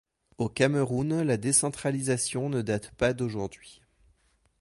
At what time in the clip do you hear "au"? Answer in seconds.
0.39-0.49